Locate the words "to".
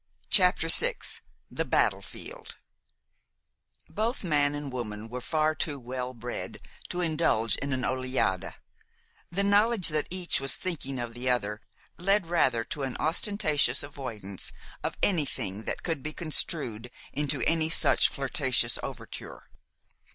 6.89-7.01, 12.63-12.81